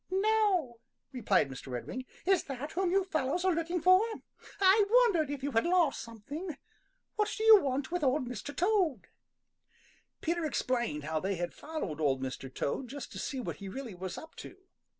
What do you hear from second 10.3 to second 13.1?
explained how they had followed Old Mr. Toad